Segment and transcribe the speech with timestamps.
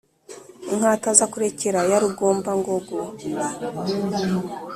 [0.71, 2.97] Inkatazakurekera ya Rugombangogo